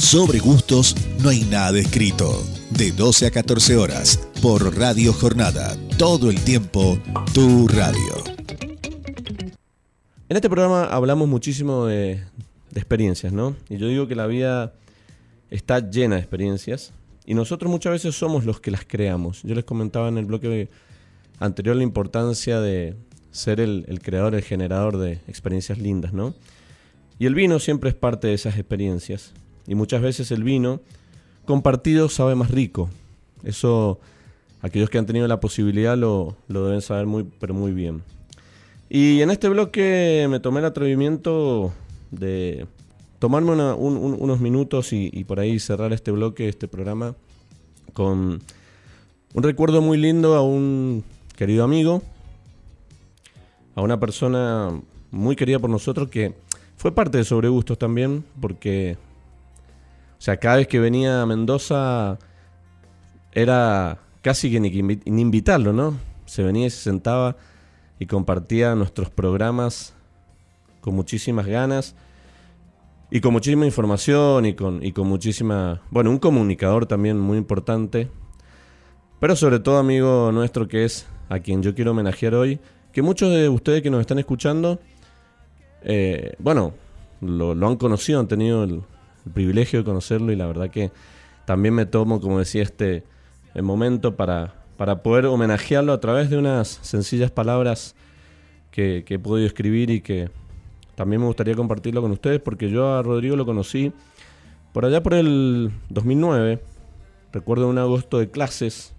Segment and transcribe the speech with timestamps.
[0.00, 2.42] Sobre gustos no hay nada escrito.
[2.70, 5.76] De 12 a 14 horas por Radio Jornada.
[5.98, 6.98] Todo el tiempo,
[7.34, 8.24] tu radio.
[10.30, 12.24] En este programa hablamos muchísimo de,
[12.74, 13.54] experiencias, ¿no?
[13.68, 14.72] Y yo digo que la vida
[15.50, 16.94] está llena de experiencias
[17.26, 19.42] y nosotros muchas veces somos los que las creamos.
[19.42, 20.70] Yo les comentaba en el bloque
[21.38, 22.96] anterior la importancia de
[23.32, 26.34] ser el, el creador, el generador de experiencias lindas, ¿no?
[27.18, 29.34] Y el vino siempre es parte de esas experiencias.
[29.70, 30.80] Y muchas veces el vino
[31.44, 32.90] compartido sabe más rico.
[33.44, 34.00] Eso
[34.62, 38.02] aquellos que han tenido la posibilidad lo, lo deben saber muy, pero muy bien.
[38.88, 41.72] Y en este bloque me tomé el atrevimiento
[42.10, 42.66] de
[43.20, 47.14] tomarme unos minutos y, y por ahí cerrar este bloque, este programa,
[47.92, 48.42] con
[49.34, 51.04] un recuerdo muy lindo a un
[51.36, 52.02] querido amigo,
[53.76, 54.80] a una persona
[55.12, 56.34] muy querida por nosotros que
[56.76, 58.96] fue parte de Sobre Gustos también, porque,
[60.20, 62.18] o sea, cada vez que venía a Mendoza
[63.32, 64.68] era casi que ni,
[65.06, 65.96] invitarlo, ¿no?
[66.26, 67.38] Se venía y se sentaba
[67.98, 69.94] y compartía nuestros programas
[70.82, 71.96] con muchísimas ganas
[73.10, 75.80] y con muchísima información y con, y con muchísima...
[75.90, 78.10] Bueno, un comunicador también muy importante,
[79.20, 82.60] pero sobre todo amigo nuestro que es a quien yo quiero homenajear hoy,
[82.92, 84.80] que muchos de ustedes que nos están escuchando,
[85.80, 86.74] eh, bueno,
[87.22, 88.82] lo, lo han conocido, han tenido el,
[89.26, 90.90] el privilegio de conocerlo y la verdad que
[91.44, 93.04] también me tomo, como decía, este
[93.54, 97.94] eh, momento para, para poder homenajearlo a través de unas sencillas palabras
[98.70, 100.30] que, que he podido escribir y que
[100.94, 103.92] también me gustaría compartirlo con ustedes porque yo a Rodrigo lo conocí
[104.72, 106.60] por allá por el 2009,
[107.32, 108.94] recuerdo un agosto de clases,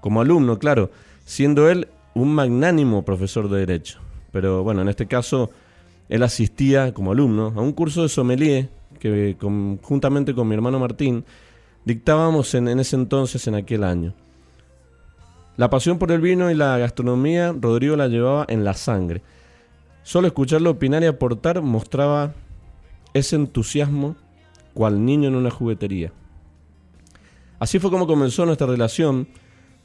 [0.00, 0.90] como alumno, claro,
[1.26, 3.98] siendo él un magnánimo profesor de Derecho.
[4.32, 5.50] Pero bueno, en este caso,
[6.08, 8.70] él asistía como alumno a un curso de sommelier
[9.04, 11.26] que con- juntamente con mi hermano Martín
[11.84, 14.14] dictábamos en, en ese entonces, en aquel año.
[15.58, 19.20] La pasión por el vino y la gastronomía, Rodrigo la llevaba en la sangre.
[20.04, 22.32] Solo escucharlo opinar y aportar mostraba
[23.12, 24.16] ese entusiasmo
[24.72, 26.10] cual niño en una juguetería.
[27.58, 29.28] Así fue como comenzó nuestra relación,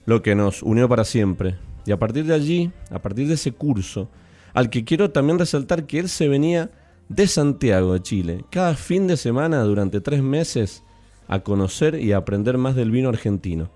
[0.05, 1.57] lo que nos unió para siempre.
[1.85, 4.07] Y a partir de allí, a partir de ese curso,
[4.53, 6.71] al que quiero también resaltar que él se venía
[7.09, 10.83] de Santiago de Chile, cada fin de semana durante tres meses,
[11.27, 13.69] a conocer y a aprender más del vino argentino.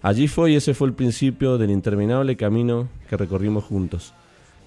[0.00, 4.14] Allí fue y ese fue el principio del interminable camino que recorrimos juntos.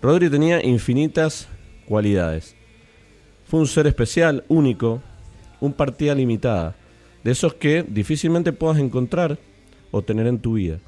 [0.01, 1.47] Rodri tenía infinitas
[1.87, 2.55] cualidades.
[3.45, 5.01] Fue un ser especial, único,
[5.59, 6.75] un partida limitada,
[7.23, 9.37] de esos que difícilmente puedas encontrar
[9.91, 10.79] o tener en tu vida.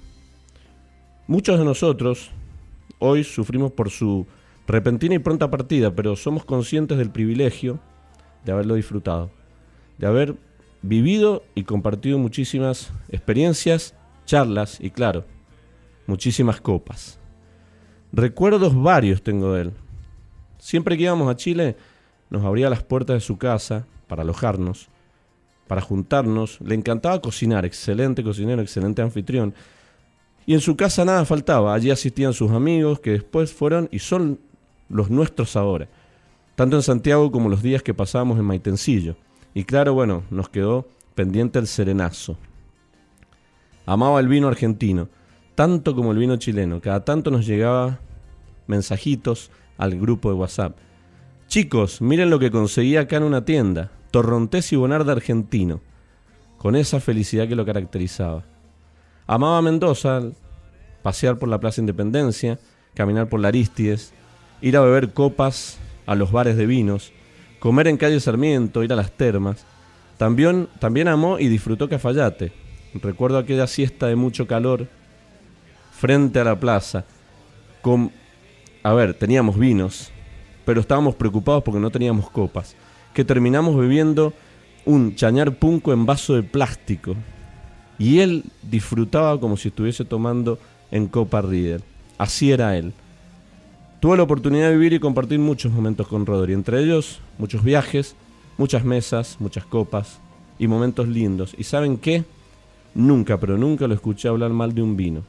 [1.26, 2.32] Muchos de nosotros
[3.00, 4.26] hoy sufrimos por su
[4.68, 7.80] repentina y pronta partida, pero somos conscientes del privilegio
[8.46, 9.32] de haberlo disfrutado,
[9.98, 10.36] de haber
[10.82, 13.96] vivido y compartido muchísimas experiencias,
[14.26, 15.26] charlas y claro,
[16.06, 17.20] muchísimas copas.
[18.12, 19.74] Recuerdos varios tengo de él.
[20.60, 21.76] Siempre que íbamos a Chile,
[22.30, 24.90] nos abría las puertas de su casa para alojarnos,
[25.68, 26.60] para juntarnos.
[26.62, 29.54] Le encantaba cocinar, excelente cocinero, excelente anfitrión.
[30.46, 31.74] Y en su casa nada faltaba.
[31.74, 34.40] Allí asistían sus amigos, que después fueron y son
[34.90, 35.88] los nuestros ahora.
[36.56, 39.16] Tanto en Santiago como los días que pasábamos en Maitencillo.
[39.54, 42.38] Y claro, bueno, nos quedó pendiente el serenazo.
[43.86, 45.10] Amaba el vino argentino,
[45.56, 46.82] tanto como el vino chileno.
[46.82, 48.00] Cada tanto nos llegaba
[48.68, 50.78] mensajitos al grupo de WhatsApp.
[51.48, 53.92] Chicos, miren lo que conseguí acá en una tienda.
[54.12, 55.82] Torrontés y Bonarda argentino.
[56.58, 58.44] Con esa felicidad que lo caracterizaba.
[59.26, 60.22] Amaba Mendoza,
[61.04, 62.60] pasear por la Plaza Independencia,
[62.94, 64.14] caminar por la Aristides,
[64.62, 67.12] ir a beber copas a los bares de vinos,
[67.60, 69.66] comer en calle Sarmiento, ir a las termas.
[70.18, 72.52] También, también amó y disfrutó Cafayate.
[72.96, 74.88] Recuerdo aquella siesta de mucho calor
[75.92, 77.06] frente a la plaza.
[77.82, 78.12] Con,
[78.84, 80.12] a ver, teníamos vinos,
[80.66, 82.76] pero estábamos preocupados porque no teníamos copas.
[83.14, 84.34] Que terminamos bebiendo
[84.86, 87.16] un chañar punco en vaso de plástico.
[88.00, 90.60] Y él disfrutaba como si estuviese tomando
[90.92, 91.82] en copa Rieder.
[92.18, 92.94] Así era él.
[94.00, 98.16] Tuve la oportunidad de vivir y compartir muchos momentos con Rodri, entre ellos muchos viajes,
[98.60, 100.20] muchas mesas, muchas copas
[100.60, 101.56] y momentos lindos.
[101.58, 102.24] ¿Y saben qué?
[102.94, 105.24] Nunca, pero nunca lo escuché hablar mal de un vino.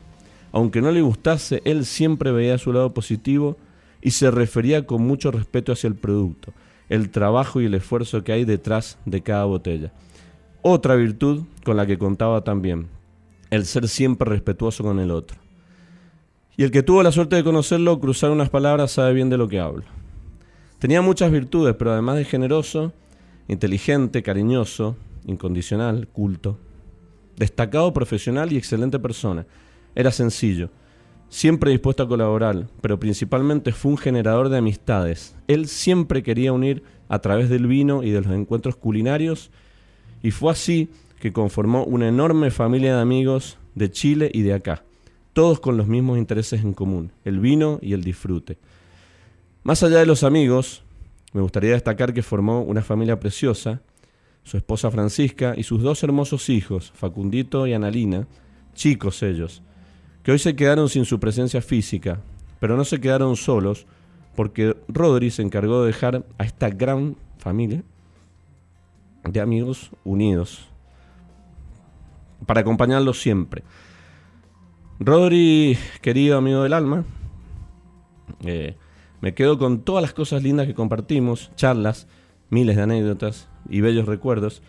[0.52, 3.56] Aunque no le gustase, él siempre veía su lado positivo
[4.02, 6.52] y se refería con mucho respeto hacia el producto,
[6.90, 9.92] el trabajo y el esfuerzo que hay detrás de cada botella.
[10.60, 12.88] Otra virtud con la que contaba también,
[13.48, 15.47] el ser siempre respetuoso con el otro.
[16.58, 19.46] Y el que tuvo la suerte de conocerlo, cruzar unas palabras, sabe bien de lo
[19.46, 19.84] que hablo.
[20.80, 22.92] Tenía muchas virtudes, pero además de generoso,
[23.46, 26.58] inteligente, cariñoso, incondicional, culto,
[27.36, 29.46] destacado profesional y excelente persona.
[29.94, 30.70] Era sencillo,
[31.28, 35.36] siempre dispuesto a colaborar, pero principalmente fue un generador de amistades.
[35.46, 39.52] Él siempre quería unir a través del vino y de los encuentros culinarios,
[40.24, 40.90] y fue así
[41.20, 44.82] que conformó una enorme familia de amigos de Chile y de acá,
[45.38, 48.58] todos con los mismos intereses en común, el vino y el disfrute.
[49.62, 50.82] Más allá de los amigos,
[51.32, 53.80] me gustaría destacar que formó una familia preciosa,
[54.42, 58.26] su esposa Francisca y sus dos hermosos hijos, Facundito y Analina,
[58.74, 59.62] chicos ellos,
[60.24, 62.18] que hoy se quedaron sin su presencia física,
[62.58, 63.86] pero no se quedaron solos,
[64.34, 67.84] porque Rodri se encargó de dejar a esta gran familia
[69.22, 70.66] de amigos unidos,
[72.44, 73.62] para acompañarlos siempre.
[75.00, 77.04] Rodri, querido amigo del alma,
[78.44, 78.74] eh,
[79.20, 82.08] me quedo con todas las cosas lindas que compartimos, charlas,
[82.50, 84.60] miles de anécdotas y bellos recuerdos.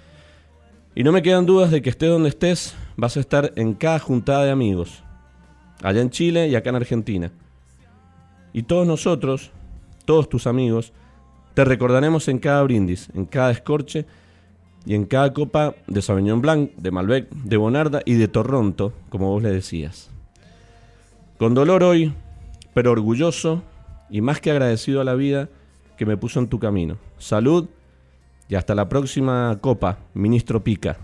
[0.94, 3.98] Y no me quedan dudas de que estés donde estés, vas a estar en cada
[3.98, 5.04] juntada de amigos,
[5.82, 7.32] allá en Chile y acá en Argentina.
[8.54, 9.50] Y todos nosotros,
[10.06, 10.94] todos tus amigos,
[11.56, 14.06] te recordaremos en cada brindis, en cada escorche
[14.86, 19.32] y en cada copa de Sauvignon Blanc, de Malbec, de Bonarda y de Toronto, como
[19.32, 20.12] vos le decías.
[21.40, 22.14] Con dolor hoy,
[22.74, 23.64] pero orgulloso
[24.10, 25.48] y más que agradecido a la vida
[25.98, 26.98] que me puso en tu camino.
[27.18, 27.70] Salud
[28.50, 30.98] y hasta la próxima copa, ministro Pica.